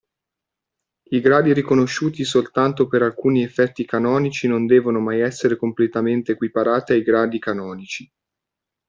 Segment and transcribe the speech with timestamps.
[1.11, 7.03] I gradi riconosciuti soltanto per alcuni effetti canonici non devono mai essere completamente equiparati ai
[7.03, 8.11] gradi canonici.